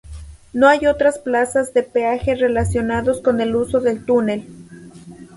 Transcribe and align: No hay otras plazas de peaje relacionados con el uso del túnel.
No 0.51 0.67
hay 0.67 0.87
otras 0.87 1.19
plazas 1.19 1.75
de 1.75 1.83
peaje 1.83 2.33
relacionados 2.33 3.21
con 3.21 3.39
el 3.39 3.55
uso 3.55 3.81
del 3.81 4.03
túnel. 4.03 4.47